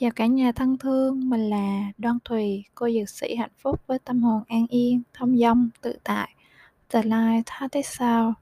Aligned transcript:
Chào 0.00 0.10
cả 0.10 0.26
nhà 0.26 0.52
thân 0.52 0.78
thương, 0.78 1.30
mình 1.30 1.50
là 1.50 1.92
Đoan 1.98 2.18
Thùy, 2.24 2.64
cô 2.74 2.88
dược 2.90 3.08
sĩ 3.08 3.34
hạnh 3.34 3.50
phúc 3.58 3.80
với 3.86 3.98
tâm 3.98 4.22
hồn 4.22 4.42
an 4.48 4.66
yên, 4.66 5.02
thông 5.14 5.36
dong, 5.36 5.68
tự 5.80 5.98
tại, 6.04 6.34
The 6.90 7.02
Life 7.02 7.42
Heart 7.60 7.72
is 7.72 7.86
Sound. 7.86 8.34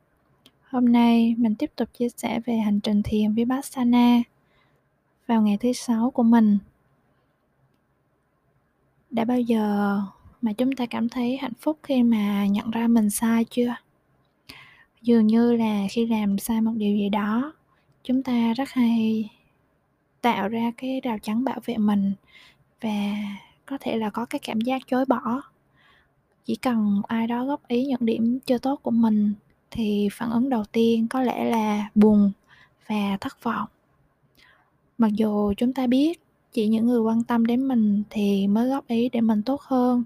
Hôm 0.69 0.93
nay 0.93 1.35
mình 1.39 1.55
tiếp 1.55 1.71
tục 1.77 1.89
chia 1.99 2.09
sẻ 2.17 2.41
về 2.47 2.57
hành 2.57 2.81
trình 2.81 3.03
thiền 3.03 3.35
Vipassana 3.35 4.23
vào 5.27 5.43
ngày 5.43 5.57
thứ 5.61 5.73
sáu 5.73 6.11
của 6.11 6.23
mình. 6.23 6.59
Đã 9.11 9.25
bao 9.25 9.41
giờ 9.41 9.99
mà 10.43 10.53
chúng 10.53 10.73
ta 10.73 10.87
cảm 10.87 11.09
thấy 11.09 11.37
hạnh 11.37 11.55
phúc 11.61 11.79
khi 11.83 12.03
mà 12.03 12.47
nhận 12.47 12.71
ra 12.71 12.89
mình 12.89 13.11
sai 13.11 13.45
chưa? 13.45 13.75
Dường 15.03 15.27
như 15.27 15.53
là 15.53 15.87
khi 15.91 16.07
làm 16.07 16.39
sai 16.39 16.61
một 16.61 16.73
điều 16.77 16.97
gì 16.97 17.09
đó, 17.09 17.53
chúng 18.05 18.23
ta 18.23 18.53
rất 18.57 18.69
hay 18.69 19.31
tạo 20.25 20.49
ra 20.49 20.73
cái 20.77 21.01
rào 21.01 21.19
chắn 21.19 21.45
bảo 21.45 21.59
vệ 21.65 21.77
mình 21.77 22.13
và 22.81 23.15
có 23.67 23.79
thể 23.81 23.97
là 23.97 24.11
có 24.11 24.25
cái 24.25 24.39
cảm 24.39 24.61
giác 24.61 24.83
chối 24.87 25.05
bỏ. 25.05 25.43
Chỉ 26.45 26.57
cần 26.57 27.03
ai 27.09 27.27
đó 27.27 27.45
góp 27.45 27.69
ý 27.69 27.87
những 27.87 28.07
điểm 28.07 28.39
chưa 28.47 28.59
tốt 28.59 28.81
của 28.83 28.91
mình 28.91 29.35
thì 29.71 30.09
phản 30.13 30.31
ứng 30.31 30.49
đầu 30.49 30.65
tiên 30.73 31.09
có 31.09 31.23
lẽ 31.23 31.45
là 31.45 31.89
buồn 31.95 32.33
và 32.87 33.17
thất 33.21 33.43
vọng. 33.43 33.69
Mặc 34.99 35.11
dù 35.13 35.55
chúng 35.57 35.73
ta 35.73 35.87
biết 35.87 36.21
chỉ 36.53 36.69
những 36.69 36.87
người 36.87 37.01
quan 37.01 37.23
tâm 37.25 37.47
đến 37.47 37.69
mình 37.69 38.03
thì 38.11 38.47
mới 38.47 38.69
góp 38.69 38.87
ý 38.87 39.09
để 39.09 39.21
mình 39.21 39.43
tốt 39.43 39.61
hơn, 39.61 40.05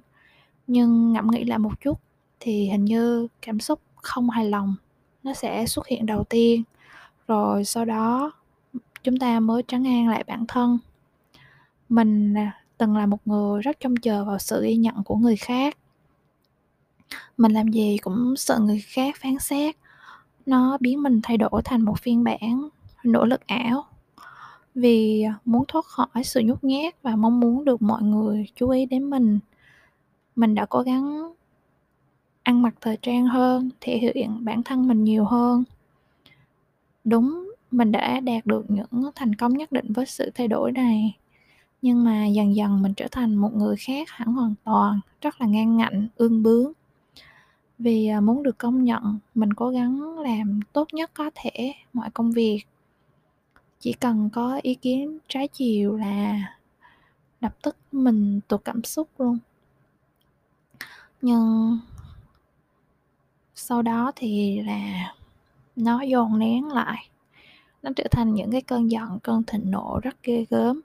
nhưng 0.66 1.12
ngẫm 1.12 1.30
nghĩ 1.30 1.44
lại 1.44 1.58
một 1.58 1.80
chút 1.80 2.00
thì 2.40 2.68
hình 2.68 2.84
như 2.84 3.28
cảm 3.42 3.60
xúc 3.60 3.80
không 3.96 4.30
hài 4.30 4.44
lòng 4.44 4.74
nó 5.22 5.34
sẽ 5.34 5.66
xuất 5.66 5.86
hiện 5.86 6.06
đầu 6.06 6.24
tiên. 6.24 6.62
Rồi 7.28 7.64
sau 7.64 7.84
đó 7.84 8.32
chúng 9.02 9.16
ta 9.16 9.40
mới 9.40 9.62
trấn 9.68 9.84
an 9.84 10.08
lại 10.08 10.24
bản 10.26 10.44
thân. 10.48 10.78
Mình 11.88 12.34
à, 12.34 12.62
từng 12.78 12.96
là 12.96 13.06
một 13.06 13.18
người 13.24 13.62
rất 13.62 13.80
trông 13.80 13.96
chờ 13.96 14.24
vào 14.24 14.38
sự 14.38 14.62
ghi 14.62 14.76
nhận 14.76 15.04
của 15.04 15.16
người 15.16 15.36
khác. 15.36 15.78
Mình 17.36 17.52
làm 17.52 17.68
gì 17.68 17.96
cũng 18.02 18.36
sợ 18.36 18.58
người 18.58 18.80
khác 18.86 19.16
phán 19.20 19.38
xét. 19.38 19.76
Nó 20.46 20.78
biến 20.80 21.02
mình 21.02 21.20
thay 21.22 21.36
đổi 21.36 21.62
thành 21.64 21.82
một 21.82 22.00
phiên 22.00 22.24
bản, 22.24 22.68
nỗ 23.04 23.24
lực 23.24 23.46
ảo. 23.46 23.86
Vì 24.74 25.22
à, 25.22 25.34
muốn 25.44 25.64
thoát 25.68 25.84
khỏi 25.84 26.24
sự 26.24 26.40
nhút 26.44 26.64
nhát 26.64 27.02
và 27.02 27.16
mong 27.16 27.40
muốn 27.40 27.64
được 27.64 27.82
mọi 27.82 28.02
người 28.02 28.46
chú 28.54 28.68
ý 28.68 28.86
đến 28.86 29.10
mình 29.10 29.38
mình 30.36 30.54
đã 30.54 30.66
cố 30.66 30.82
gắng 30.82 31.32
ăn 32.42 32.62
mặc 32.62 32.74
thời 32.80 32.98
trang 33.02 33.26
hơn, 33.26 33.70
thể 33.80 33.98
hiện 33.98 34.44
bản 34.44 34.62
thân 34.62 34.88
mình 34.88 35.04
nhiều 35.04 35.24
hơn. 35.24 35.64
Đúng 37.04 37.47
mình 37.70 37.92
đã 37.92 38.20
đạt 38.20 38.46
được 38.46 38.64
những 38.68 39.10
thành 39.14 39.34
công 39.34 39.56
nhất 39.56 39.72
định 39.72 39.92
với 39.92 40.06
sự 40.06 40.30
thay 40.34 40.48
đổi 40.48 40.72
này. 40.72 41.16
Nhưng 41.82 42.04
mà 42.04 42.26
dần 42.26 42.56
dần 42.56 42.82
mình 42.82 42.94
trở 42.94 43.06
thành 43.10 43.34
một 43.34 43.54
người 43.54 43.76
khác 43.76 44.10
hẳn 44.10 44.32
hoàn 44.32 44.54
toàn, 44.64 45.00
rất 45.20 45.40
là 45.40 45.46
ngang 45.46 45.76
ngạnh, 45.76 46.08
ương 46.16 46.42
bướng. 46.42 46.72
Vì 47.78 48.06
à, 48.06 48.20
muốn 48.20 48.42
được 48.42 48.58
công 48.58 48.84
nhận, 48.84 49.18
mình 49.34 49.54
cố 49.54 49.70
gắng 49.70 50.18
làm 50.18 50.60
tốt 50.72 50.88
nhất 50.94 51.10
có 51.14 51.30
thể 51.34 51.72
mọi 51.92 52.10
công 52.10 52.32
việc. 52.32 52.60
Chỉ 53.80 53.92
cần 53.92 54.30
có 54.30 54.60
ý 54.62 54.74
kiến 54.74 55.18
trái 55.28 55.48
chiều 55.48 55.96
là 55.96 56.40
lập 57.40 57.56
tức 57.62 57.76
mình 57.92 58.40
tụt 58.48 58.64
cảm 58.64 58.84
xúc 58.84 59.08
luôn. 59.18 59.38
Nhưng 61.22 61.78
sau 63.54 63.82
đó 63.82 64.12
thì 64.16 64.60
là 64.60 65.14
nó 65.76 66.00
dồn 66.00 66.38
nén 66.38 66.68
lại 66.68 67.08
nó 67.82 67.90
trở 67.96 68.04
thành 68.10 68.34
những 68.34 68.52
cái 68.52 68.60
cơn 68.60 68.90
giận, 68.90 69.18
cơn 69.22 69.42
thịnh 69.46 69.70
nộ 69.70 70.00
rất 70.02 70.22
ghê 70.22 70.46
gớm. 70.50 70.80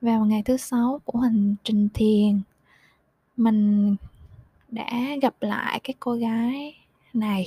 Vào 0.00 0.24
ngày 0.24 0.42
thứ 0.44 0.56
sáu 0.56 1.00
của 1.04 1.18
hành 1.18 1.54
trình 1.64 1.88
thiền, 1.94 2.40
mình 3.36 3.96
đã 4.68 4.90
gặp 5.22 5.34
lại 5.40 5.80
cái 5.84 5.94
cô 6.00 6.14
gái 6.14 6.78
này. 7.12 7.46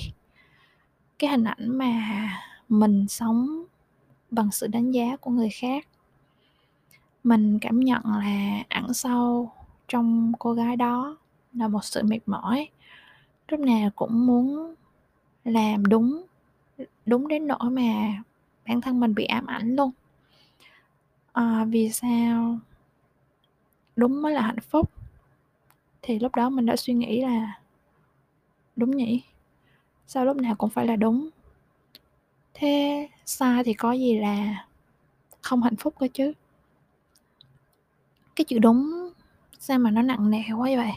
Cái 1.18 1.30
hình 1.30 1.44
ảnh 1.44 1.78
mà 1.78 2.28
mình 2.68 3.08
sống 3.08 3.64
bằng 4.30 4.50
sự 4.50 4.66
đánh 4.66 4.90
giá 4.90 5.16
của 5.16 5.30
người 5.30 5.50
khác. 5.50 5.86
Mình 7.24 7.58
cảm 7.58 7.80
nhận 7.80 8.02
là 8.04 8.62
ẩn 8.68 8.94
sâu 8.94 9.50
trong 9.88 10.32
cô 10.38 10.52
gái 10.52 10.76
đó 10.76 11.16
là 11.52 11.68
một 11.68 11.84
sự 11.84 12.02
mệt 12.02 12.20
mỏi. 12.26 12.68
Lúc 13.48 13.60
nào 13.60 13.90
cũng 13.96 14.26
muốn 14.26 14.74
làm 15.44 15.86
đúng 15.86 16.24
đúng 17.06 17.28
đến 17.28 17.46
nỗi 17.46 17.70
mà 17.70 18.22
bản 18.66 18.80
thân 18.80 19.00
mình 19.00 19.14
bị 19.14 19.24
ám 19.24 19.46
ảnh 19.46 19.76
luôn. 19.76 19.90
À, 21.32 21.64
vì 21.64 21.90
sao? 21.90 22.58
Đúng 23.96 24.22
mới 24.22 24.34
là 24.34 24.40
hạnh 24.40 24.60
phúc. 24.60 24.90
Thì 26.02 26.18
lúc 26.18 26.34
đó 26.34 26.50
mình 26.50 26.66
đã 26.66 26.76
suy 26.76 26.94
nghĩ 26.94 27.20
là 27.20 27.60
đúng 28.76 28.90
nhỉ? 28.96 29.22
Sao 30.06 30.24
lúc 30.24 30.36
nào 30.36 30.54
cũng 30.54 30.70
phải 30.70 30.86
là 30.86 30.96
đúng? 30.96 31.28
Thế 32.54 33.08
sai 33.26 33.64
thì 33.64 33.74
có 33.74 33.92
gì 33.92 34.18
là 34.18 34.66
không 35.40 35.62
hạnh 35.62 35.76
phúc 35.76 35.94
cơ 35.98 36.08
chứ? 36.14 36.32
Cái 38.36 38.44
chữ 38.44 38.58
đúng 38.58 39.10
sao 39.58 39.78
mà 39.78 39.90
nó 39.90 40.02
nặng 40.02 40.30
nề 40.30 40.42
quá 40.56 40.70
vậy? 40.76 40.92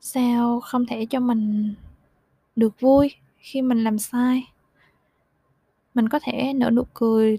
Sao 0.00 0.60
không 0.60 0.86
thể 0.86 1.06
cho 1.06 1.20
mình 1.20 1.74
được 2.56 2.80
vui? 2.80 3.14
Khi 3.48 3.62
mình 3.62 3.84
làm 3.84 3.98
sai. 3.98 4.52
Mình 5.94 6.08
có 6.08 6.18
thể 6.22 6.52
nở 6.52 6.70
nụ 6.70 6.82
cười 6.94 7.38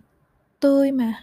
tươi 0.59 0.91
mà, 0.91 1.13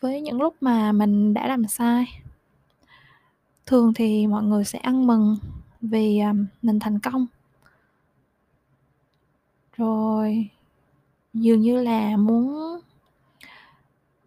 với 0.00 0.20
những 0.20 0.40
lúc 0.40 0.56
mà 0.60 0.92
mình 0.92 1.34
đã 1.34 1.46
làm 1.46 1.66
sai. 1.66 2.04
Thường 3.66 3.94
thì 3.94 4.26
mọi 4.26 4.42
người 4.42 4.64
sẽ 4.64 4.78
ăn 4.78 5.06
mừng 5.06 5.36
vì 5.80 6.18
à, 6.18 6.32
mình 6.62 6.78
thành 6.78 6.98
công. 6.98 7.26
Rồi, 9.76 10.48
dường 11.34 11.60
như 11.60 11.82
là 11.82 12.16
muốn 12.16 12.80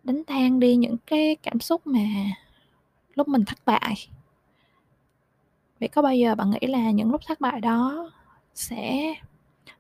đánh 0.03 0.23
tan 0.23 0.59
đi 0.59 0.75
những 0.75 0.97
cái 1.07 1.35
cảm 1.43 1.59
xúc 1.59 1.87
mà 1.87 2.05
lúc 3.15 3.27
mình 3.27 3.45
thất 3.45 3.57
bại. 3.65 3.95
Vậy 5.79 5.89
có 5.89 6.01
bao 6.01 6.15
giờ 6.15 6.35
bạn 6.35 6.51
nghĩ 6.51 6.67
là 6.67 6.91
những 6.91 7.11
lúc 7.11 7.21
thất 7.27 7.41
bại 7.41 7.61
đó 7.61 8.11
sẽ 8.55 9.13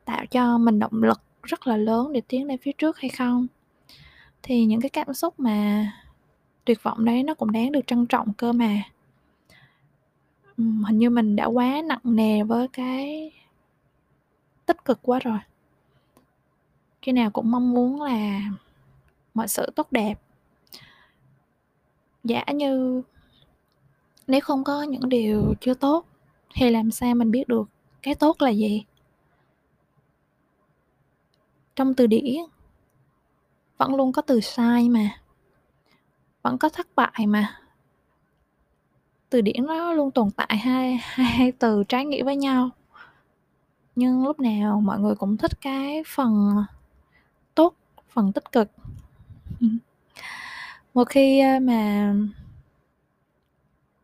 tạo 0.05 0.25
cho 0.25 0.57
mình 0.57 0.79
động 0.79 1.03
lực 1.03 1.21
rất 1.43 1.67
là 1.67 1.77
lớn 1.77 2.13
để 2.13 2.21
tiến 2.27 2.47
lên 2.47 2.57
phía 2.57 2.71
trước 2.71 2.97
hay 2.97 3.09
không? 3.09 3.47
Thì 4.43 4.65
những 4.65 4.81
cái 4.81 4.89
cảm 4.89 5.13
xúc 5.13 5.39
mà 5.39 5.91
tuyệt 6.65 6.83
vọng 6.83 7.05
đấy 7.05 7.23
nó 7.23 7.33
cũng 7.33 7.51
đáng 7.51 7.71
được 7.71 7.87
trân 7.87 8.05
trọng 8.05 8.33
cơ 8.33 8.51
mà. 8.53 8.83
Hình 10.57 10.99
như 10.99 11.09
mình 11.09 11.35
đã 11.35 11.45
quá 11.45 11.81
nặng 11.85 11.99
nề 12.03 12.43
với 12.43 12.67
cái 12.67 13.31
tích 14.65 14.85
cực 14.85 14.99
quá 15.01 15.19
rồi. 15.19 15.39
Khi 17.01 17.11
nào 17.11 17.31
cũng 17.31 17.51
mong 17.51 17.73
muốn 17.73 18.01
là 18.01 18.41
mọi 19.33 19.47
sự 19.47 19.71
tốt 19.75 19.87
đẹp. 19.91 20.19
Giả 22.23 22.43
như 22.53 23.01
nếu 24.27 24.41
không 24.41 24.63
có 24.63 24.83
những 24.83 25.09
điều 25.09 25.53
chưa 25.61 25.73
tốt, 25.73 26.05
thì 26.53 26.69
làm 26.69 26.91
sao 26.91 27.15
mình 27.15 27.31
biết 27.31 27.47
được 27.47 27.69
cái 28.05 28.15
tốt 28.15 28.41
là 28.41 28.49
gì? 28.49 28.85
Trong 31.75 31.93
từ 31.93 32.07
điển 32.07 32.35
vẫn 33.77 33.95
luôn 33.95 34.11
có 34.11 34.21
từ 34.21 34.41
sai 34.41 34.89
mà 34.89 35.09
vẫn 36.41 36.57
có 36.57 36.69
thất 36.69 36.87
bại 36.95 37.27
mà. 37.27 37.59
Từ 39.29 39.41
điển 39.41 39.65
nó 39.65 39.93
luôn 39.93 40.11
tồn 40.11 40.31
tại 40.31 40.57
hai 40.57 40.97
hai 41.01 41.51
từ 41.51 41.83
trái 41.83 42.05
nghĩa 42.05 42.23
với 42.23 42.35
nhau. 42.35 42.69
Nhưng 43.95 44.23
lúc 44.23 44.39
nào 44.39 44.81
mọi 44.81 44.99
người 44.99 45.15
cũng 45.15 45.37
thích 45.37 45.51
cái 45.61 46.03
phần 46.07 46.63
tốt 47.55 47.75
phần 48.09 48.31
tích 48.31 48.51
cực. 48.51 48.71
Một 50.93 51.09
khi 51.09 51.41
mà 51.61 52.13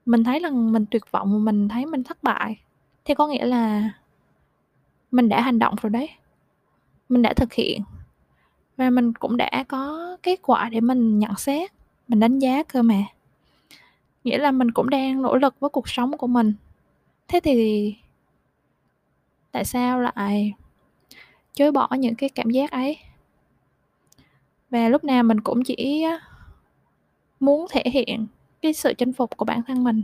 mình 0.06 0.24
thấy 0.24 0.40
rằng 0.40 0.72
mình 0.72 0.86
tuyệt 0.92 1.12
vọng 1.12 1.46
mình 1.46 1.70
thấy 1.70 1.86
mình 1.86 2.04
thất 2.04 2.24
bại 2.24 2.58
thì 3.06 3.14
có 3.14 3.28
nghĩa 3.28 3.46
là 3.46 3.90
mình 5.12 5.30
đã 5.30 5.42
hành 5.42 5.60
động 5.60 5.76
rồi 5.82 5.90
đấy. 5.90 6.10
Mình 7.10 7.22
đã 7.22 7.34
thực 7.34 7.54
hiện. 7.54 7.82
Và 8.78 8.90
mình 8.90 9.14
cũng 9.14 9.38
đã 9.38 9.64
có 9.68 10.18
kết 10.24 10.40
quả 10.42 10.70
để 10.70 10.82
mình 10.82 11.20
nhận 11.20 11.36
xét, 11.38 11.72
mình 12.08 12.20
đánh 12.20 12.40
giá 12.40 12.64
cơ 12.64 12.82
mà. 12.82 13.04
Nghĩa 14.24 14.38
là 14.38 14.52
mình 14.52 14.72
cũng 14.72 14.90
đang 14.90 15.22
nỗ 15.22 15.36
lực 15.36 15.60
với 15.60 15.70
cuộc 15.70 15.90
sống 15.90 16.18
của 16.18 16.28
mình. 16.28 16.54
Thế 17.28 17.40
thì 17.40 17.96
tại 19.52 19.66
sao 19.66 20.02
lại 20.02 20.54
chối 21.54 21.72
bỏ 21.72 21.90
những 22.00 22.16
cái 22.16 22.30
cảm 22.30 22.50
giác 22.50 22.72
ấy? 22.72 22.98
Và 24.70 24.90
lúc 24.90 25.04
nào 25.04 25.24
mình 25.24 25.42
cũng 25.42 25.64
chỉ 25.64 26.06
muốn 27.40 27.66
thể 27.72 27.84
hiện 27.86 28.28
cái 28.62 28.74
sự 28.74 28.94
chinh 28.98 29.14
phục 29.14 29.38
của 29.38 29.46
bản 29.46 29.62
thân 29.68 29.84
mình. 29.84 30.04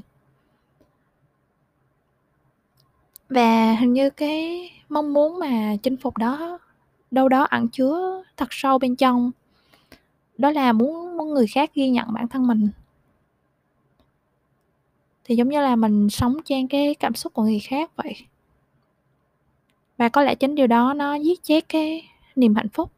Và 3.29 3.73
hình 3.73 3.93
như 3.93 4.09
cái 4.09 4.69
mong 4.89 5.13
muốn 5.13 5.39
mà 5.39 5.75
chinh 5.83 5.97
phục 5.97 6.17
đó, 6.17 6.59
đâu 7.11 7.29
đó 7.29 7.43
ẩn 7.43 7.67
chứa 7.67 8.23
thật 8.37 8.47
sâu 8.51 8.79
bên 8.79 8.95
trong. 8.95 9.31
Đó 10.37 10.51
là 10.51 10.73
muốn 10.73 11.17
muốn 11.17 11.33
người 11.33 11.47
khác 11.47 11.71
ghi 11.73 11.89
nhận 11.89 12.13
bản 12.13 12.27
thân 12.27 12.47
mình. 12.47 12.69
Thì 15.23 15.35
giống 15.35 15.49
như 15.49 15.61
là 15.61 15.75
mình 15.75 16.09
sống 16.09 16.37
trên 16.45 16.67
cái 16.67 16.95
cảm 16.95 17.15
xúc 17.15 17.33
của 17.33 17.43
người 17.43 17.59
khác 17.59 17.91
vậy. 17.95 18.15
Và 19.97 20.09
có 20.09 20.23
lẽ 20.23 20.35
chính 20.35 20.55
điều 20.55 20.67
đó 20.67 20.93
nó 20.93 21.15
giết 21.15 21.43
chết 21.43 21.69
cái 21.69 22.09
niềm 22.35 22.55
hạnh 22.55 22.69
phúc 22.69 22.91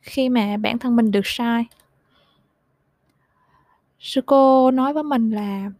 khi 0.00 0.28
mà 0.28 0.56
bản 0.56 0.78
thân 0.78 0.96
mình 0.96 1.10
được 1.10 1.20
sai. 1.24 1.64
Sư 3.98 4.20
cô 4.26 4.70
nói 4.70 4.92
với 4.92 5.02
mình 5.02 5.30
là 5.30 5.70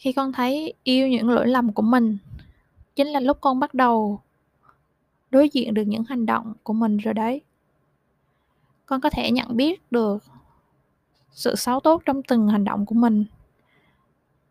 khi 0.00 0.12
con 0.12 0.32
thấy 0.32 0.74
yêu 0.82 1.08
những 1.08 1.28
lỗi 1.28 1.48
lầm 1.48 1.72
của 1.72 1.82
mình, 1.82 2.18
chính 2.96 3.06
là 3.06 3.20
lúc 3.20 3.38
con 3.40 3.60
bắt 3.60 3.74
đầu 3.74 4.20
đối 5.30 5.48
diện 5.48 5.74
được 5.74 5.82
những 5.82 6.04
hành 6.04 6.26
động 6.26 6.54
của 6.62 6.72
mình 6.72 6.96
rồi 6.96 7.14
đấy. 7.14 7.40
Con 8.86 9.00
có 9.00 9.10
thể 9.10 9.30
nhận 9.30 9.56
biết 9.56 9.92
được 9.92 10.24
sự 11.30 11.54
xấu 11.54 11.80
tốt 11.80 12.02
trong 12.04 12.22
từng 12.22 12.48
hành 12.48 12.64
động 12.64 12.86
của 12.86 12.94
mình 12.94 13.24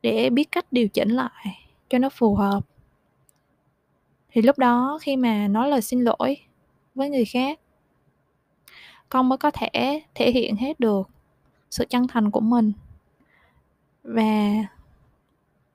để 0.01 0.29
biết 0.29 0.51
cách 0.51 0.65
điều 0.71 0.87
chỉnh 0.87 1.09
lại 1.09 1.69
cho 1.89 1.97
nó 1.97 2.09
phù 2.09 2.35
hợp. 2.35 2.65
Thì 4.31 4.41
lúc 4.41 4.57
đó 4.57 4.99
khi 5.01 5.15
mà 5.15 5.47
nói 5.47 5.69
lời 5.69 5.81
xin 5.81 6.03
lỗi 6.03 6.37
với 6.95 7.09
người 7.09 7.25
khác, 7.25 7.59
con 9.09 9.29
mới 9.29 9.37
có 9.37 9.51
thể 9.51 10.01
thể 10.15 10.31
hiện 10.31 10.55
hết 10.55 10.79
được 10.79 11.09
sự 11.69 11.85
chân 11.89 12.07
thành 12.07 12.31
của 12.31 12.39
mình 12.39 12.71
và 14.03 14.51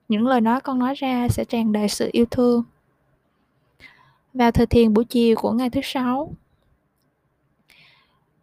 những 0.07 0.27
lời 0.27 0.41
nói 0.41 0.61
con 0.61 0.79
nói 0.79 0.93
ra 0.93 1.27
sẽ 1.29 1.45
tràn 1.45 1.71
đầy 1.71 1.89
sự 1.89 2.09
yêu 2.11 2.25
thương. 2.31 2.63
Vào 4.33 4.51
thời 4.51 4.65
thiền 4.65 4.93
buổi 4.93 5.05
chiều 5.05 5.35
của 5.35 5.51
ngày 5.51 5.69
thứ 5.69 5.81
sáu, 5.83 6.33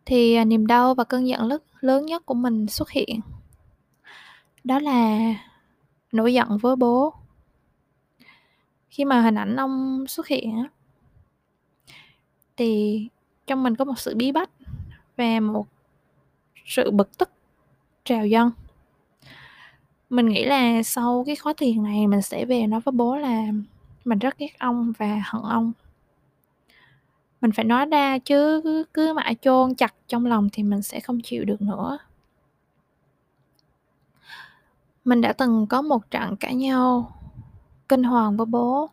thì 0.04 0.34
à, 0.34 0.44
niềm 0.44 0.66
đau 0.66 0.94
và 0.94 1.04
cơn 1.04 1.28
giận 1.28 1.42
lớn 1.42 1.62
lớn 1.80 2.06
nhất 2.06 2.26
của 2.26 2.34
mình 2.34 2.66
xuất 2.66 2.90
hiện. 2.90 3.20
Đó 4.64 4.78
là 4.78 5.18
nổi 6.12 6.34
giận 6.34 6.58
với 6.58 6.76
bố. 6.76 7.14
Khi 8.90 9.04
mà 9.04 9.20
hình 9.20 9.34
ảnh 9.34 9.56
ông 9.56 10.04
xuất 10.08 10.26
hiện 10.26 10.66
thì 12.56 13.08
trong 13.46 13.62
mình 13.62 13.76
có 13.76 13.84
một 13.84 13.98
sự 13.98 14.14
bí 14.14 14.32
bách 14.32 14.50
và 15.16 15.40
một 15.40 15.66
sự 16.66 16.90
bực 16.90 17.18
tức 17.18 17.30
trào 18.04 18.26
dâng 18.26 18.50
mình 20.12 20.28
nghĩ 20.28 20.44
là 20.44 20.82
sau 20.82 21.24
cái 21.26 21.36
khóa 21.36 21.52
thiền 21.56 21.82
này 21.82 22.06
mình 22.06 22.22
sẽ 22.22 22.44
về 22.44 22.66
nói 22.66 22.80
với 22.80 22.92
bố 22.92 23.16
là 23.16 23.46
mình 24.04 24.18
rất 24.18 24.38
ghét 24.38 24.58
ông 24.58 24.92
và 24.98 25.22
hận 25.24 25.42
ông. 25.42 25.72
Mình 27.40 27.52
phải 27.52 27.64
nói 27.64 27.86
ra 27.86 28.18
chứ 28.18 28.60
cứ, 28.64 28.84
cứ 28.94 29.12
mãi 29.12 29.36
chôn 29.42 29.74
chặt 29.74 29.94
trong 30.08 30.26
lòng 30.26 30.48
thì 30.52 30.62
mình 30.62 30.82
sẽ 30.82 31.00
không 31.00 31.20
chịu 31.20 31.44
được 31.44 31.62
nữa. 31.62 31.98
Mình 35.04 35.20
đã 35.20 35.32
từng 35.32 35.66
có 35.66 35.82
một 35.82 36.10
trận 36.10 36.36
cãi 36.36 36.54
nhau 36.54 37.12
kinh 37.88 38.02
hoàng 38.02 38.36
với 38.36 38.46
bố. 38.46 38.90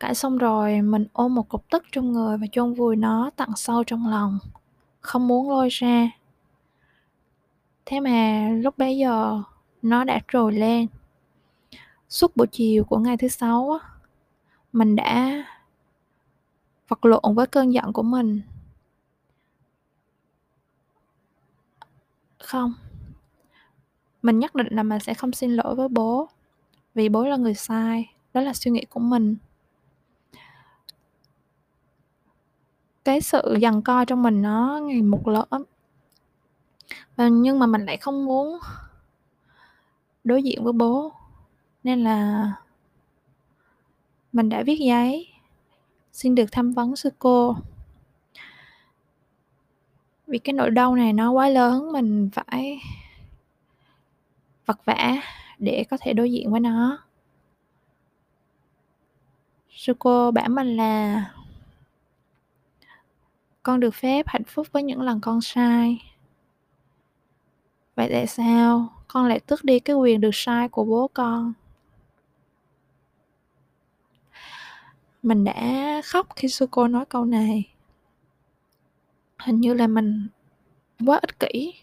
Cãi 0.00 0.14
xong 0.14 0.38
rồi 0.38 0.82
mình 0.82 1.06
ôm 1.12 1.34
một 1.34 1.48
cục 1.48 1.70
tức 1.70 1.84
trong 1.92 2.12
người 2.12 2.38
và 2.38 2.46
chôn 2.52 2.74
vùi 2.74 2.96
nó 2.96 3.30
tận 3.36 3.48
sâu 3.56 3.84
trong 3.84 4.08
lòng 4.08 4.38
không 5.00 5.28
muốn 5.28 5.50
lôi 5.50 5.68
ra. 5.68 6.10
Thế 7.86 8.00
mà 8.00 8.48
lúc 8.62 8.78
bấy 8.78 8.98
giờ 8.98 9.42
nó 9.82 10.04
đã 10.04 10.20
trồi 10.28 10.52
lên. 10.52 10.86
Suốt 12.08 12.36
buổi 12.36 12.46
chiều 12.46 12.84
của 12.84 12.98
ngày 12.98 13.16
thứ 13.16 13.28
sáu 13.28 13.78
mình 14.72 14.96
đã 14.96 15.44
vật 16.88 17.04
lộn 17.04 17.34
với 17.34 17.46
cơn 17.46 17.72
giận 17.72 17.92
của 17.92 18.02
mình. 18.02 18.40
Không. 22.38 22.74
Mình 24.22 24.38
nhất 24.38 24.54
định 24.54 24.66
là 24.70 24.82
mình 24.82 25.00
sẽ 25.00 25.14
không 25.14 25.32
xin 25.32 25.56
lỗi 25.56 25.74
với 25.74 25.88
bố, 25.88 26.28
vì 26.94 27.08
bố 27.08 27.24
là 27.24 27.36
người 27.36 27.54
sai, 27.54 28.14
đó 28.34 28.40
là 28.40 28.52
suy 28.52 28.70
nghĩ 28.70 28.84
của 28.84 29.00
mình. 29.00 29.36
Cái 33.04 33.20
sự 33.20 33.56
giằng 33.62 33.82
co 33.82 34.04
trong 34.04 34.22
mình 34.22 34.42
nó 34.42 34.80
ngày 34.82 35.02
một 35.02 35.28
lớn. 35.28 35.64
Nhưng 37.16 37.58
mà 37.58 37.66
mình 37.66 37.84
lại 37.84 37.96
không 37.96 38.24
muốn 38.24 38.58
đối 40.24 40.42
diện 40.42 40.64
với 40.64 40.72
bố. 40.72 41.12
Nên 41.84 42.04
là 42.04 42.52
mình 44.32 44.48
đã 44.48 44.62
viết 44.62 44.78
giấy, 44.80 45.28
xin 46.12 46.34
được 46.34 46.46
tham 46.52 46.72
vấn 46.72 46.96
sư 46.96 47.10
cô. 47.18 47.56
Vì 50.26 50.38
cái 50.38 50.52
nỗi 50.52 50.70
đau 50.70 50.96
này 50.96 51.12
nó 51.12 51.30
quá 51.30 51.48
lớn, 51.48 51.92
mình 51.92 52.30
phải 52.32 52.80
vật 54.66 54.84
vã 54.84 55.16
để 55.58 55.84
có 55.90 55.96
thể 56.00 56.12
đối 56.12 56.32
diện 56.32 56.50
với 56.50 56.60
nó. 56.60 56.98
Sư 59.70 59.94
cô 59.98 60.30
bảo 60.30 60.48
mình 60.48 60.76
là 60.76 61.24
con 63.62 63.80
được 63.80 63.94
phép 63.94 64.28
hạnh 64.28 64.44
phúc 64.44 64.66
với 64.72 64.82
những 64.82 65.00
lần 65.00 65.20
con 65.20 65.40
sai. 65.40 66.02
Vậy 67.96 68.08
tại 68.12 68.26
sao? 68.26 69.01
Con 69.12 69.26
lại 69.26 69.40
tước 69.40 69.64
đi 69.64 69.80
cái 69.80 69.96
quyền 69.96 70.20
được 70.20 70.30
sai 70.32 70.68
của 70.68 70.84
bố 70.84 71.10
con. 71.14 71.52
Mình 75.22 75.44
đã 75.44 76.00
khóc 76.04 76.26
khi 76.36 76.48
sư 76.48 76.66
cô 76.70 76.88
nói 76.88 77.04
câu 77.06 77.24
này. 77.24 77.68
Hình 79.38 79.60
như 79.60 79.74
là 79.74 79.86
mình 79.86 80.28
quá 81.06 81.18
ích 81.22 81.40
kỷ. 81.40 81.74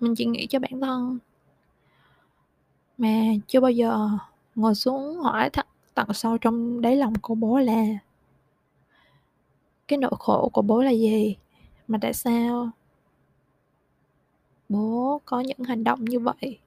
Mình 0.00 0.14
chỉ 0.14 0.24
nghĩ 0.24 0.46
cho 0.46 0.58
bản 0.58 0.80
thân. 0.80 1.18
Mà 2.98 3.22
chưa 3.46 3.60
bao 3.60 3.70
giờ 3.70 4.08
ngồi 4.54 4.74
xuống 4.74 5.16
hỏi 5.16 5.50
thật 5.50 5.66
tận 5.94 6.12
sâu 6.12 6.38
trong 6.38 6.80
đáy 6.80 6.96
lòng 6.96 7.14
của 7.22 7.34
bố 7.34 7.58
là, 7.58 7.84
cái 9.88 9.98
nỗi 9.98 10.12
khổ 10.18 10.50
của 10.52 10.62
bố 10.62 10.82
là 10.82 10.90
gì? 10.90 11.36
Mà 11.88 11.98
tại 12.02 12.12
sao 12.12 12.70
bố 14.68 15.20
có 15.24 15.40
những 15.40 15.64
hành 15.64 15.84
động 15.84 16.04
như 16.04 16.18
vậy. 16.18 16.58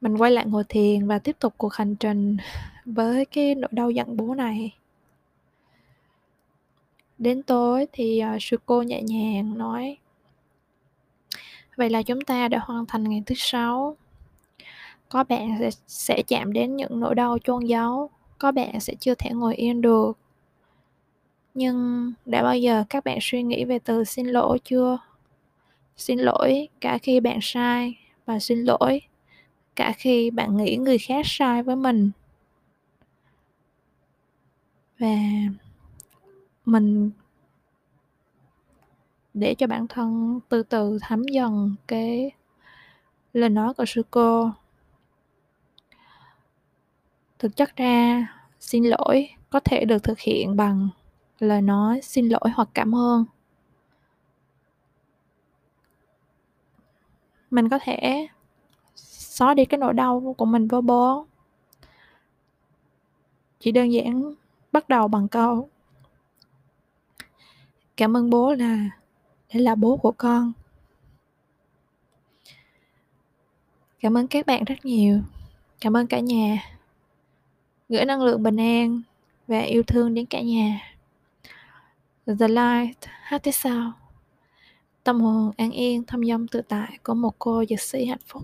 Mình 0.00 0.16
quay 0.16 0.30
lại 0.30 0.46
ngồi 0.46 0.64
thiền 0.68 1.06
và 1.06 1.18
tiếp 1.18 1.36
tục 1.40 1.54
cuộc 1.56 1.74
hành 1.74 1.96
trình 1.96 2.36
với 2.84 3.24
cái 3.24 3.54
nỗi 3.54 3.68
đau 3.72 3.90
giận 3.90 4.16
bố 4.16 4.34
này. 4.34 4.74
Đến 7.18 7.42
tối 7.42 7.86
thì 7.92 8.22
uh, 8.34 8.42
sư 8.42 8.56
cô 8.66 8.82
nhẹ 8.82 9.02
nhàng 9.02 9.58
nói 9.58 9.98
vậy 11.78 11.90
là 11.90 12.02
chúng 12.02 12.20
ta 12.20 12.48
đã 12.48 12.58
hoàn 12.62 12.86
thành 12.86 13.04
ngày 13.04 13.22
thứ 13.26 13.34
sáu. 13.38 13.96
Có 15.08 15.24
bạn 15.24 15.56
sẽ, 15.60 15.70
sẽ 15.86 16.22
chạm 16.26 16.52
đến 16.52 16.76
những 16.76 17.00
nỗi 17.00 17.14
đau 17.14 17.38
chôn 17.44 17.64
giấu. 17.64 18.10
Có 18.38 18.52
bạn 18.52 18.80
sẽ 18.80 18.94
chưa 19.00 19.14
thể 19.14 19.30
ngồi 19.30 19.54
yên 19.54 19.80
được 19.80 20.18
nhưng 21.54 22.12
đã 22.26 22.42
bao 22.42 22.56
giờ 22.56 22.84
các 22.90 23.04
bạn 23.04 23.18
suy 23.20 23.42
nghĩ 23.42 23.64
về 23.64 23.78
từ 23.78 24.04
xin 24.04 24.26
lỗi 24.26 24.58
chưa? 24.64 24.98
Xin 25.96 26.18
lỗi 26.18 26.68
cả 26.80 26.98
khi 26.98 27.20
bạn 27.20 27.38
sai 27.42 27.98
và 28.26 28.38
xin 28.38 28.58
lỗi 28.58 29.00
cả 29.76 29.92
khi 29.96 30.30
bạn 30.30 30.56
nghĩ 30.56 30.76
người 30.76 30.98
khác 30.98 31.22
sai 31.24 31.62
với 31.62 31.76
mình. 31.76 32.10
Và 34.98 35.16
mình 36.64 37.10
để 39.34 39.54
cho 39.54 39.66
bản 39.66 39.86
thân 39.88 40.40
từ 40.48 40.62
từ 40.62 40.98
thấm 41.02 41.22
dần 41.22 41.74
cái 41.86 42.30
lời 43.32 43.50
nói 43.50 43.74
của 43.74 43.84
sư 43.86 44.02
cô. 44.10 44.50
Thực 47.38 47.56
chất 47.56 47.76
ra, 47.76 48.26
xin 48.60 48.84
lỗi 48.84 49.28
có 49.50 49.60
thể 49.60 49.84
được 49.84 50.02
thực 50.02 50.18
hiện 50.18 50.56
bằng 50.56 50.88
lời 51.38 51.62
nói 51.62 52.00
xin 52.02 52.28
lỗi 52.28 52.50
hoặc 52.54 52.68
cảm 52.74 52.94
ơn. 52.94 53.24
Mình 57.50 57.68
có 57.68 57.78
thể 57.82 58.28
xóa 58.94 59.54
đi 59.54 59.64
cái 59.64 59.78
nỗi 59.78 59.94
đau 59.94 60.34
của 60.38 60.44
mình 60.44 60.68
với 60.68 60.82
bố. 60.82 61.26
Chỉ 63.60 63.72
đơn 63.72 63.92
giản 63.92 64.34
bắt 64.72 64.88
đầu 64.88 65.08
bằng 65.08 65.28
câu, 65.28 65.68
cảm 67.96 68.16
ơn 68.16 68.30
bố 68.30 68.54
là 68.54 68.90
để 69.54 69.60
là 69.60 69.74
bố 69.74 69.96
của 69.96 70.12
con. 70.12 70.52
Cảm 74.00 74.16
ơn 74.16 74.26
các 74.28 74.46
bạn 74.46 74.64
rất 74.64 74.84
nhiều. 74.84 75.20
Cảm 75.80 75.96
ơn 75.96 76.06
cả 76.06 76.20
nhà. 76.20 76.58
Gửi 77.88 78.04
năng 78.04 78.22
lượng 78.22 78.42
bình 78.42 78.56
an 78.56 79.02
và 79.46 79.60
yêu 79.60 79.82
thương 79.82 80.14
đến 80.14 80.26
cả 80.26 80.40
nhà 80.40 80.87
the 82.36 82.48
light, 82.48 82.98
hát 83.22 83.42
thế 83.42 83.52
sao? 83.52 83.92
tâm 85.04 85.20
hồn 85.20 85.52
an 85.56 85.70
yên, 85.70 86.04
thâm 86.04 86.24
dâm 86.24 86.48
tự 86.48 86.60
tại 86.68 86.98
của 87.02 87.14
một 87.14 87.34
cô 87.38 87.64
dược 87.70 87.80
sĩ 87.80 88.04
hạnh 88.04 88.18
phúc 88.26 88.42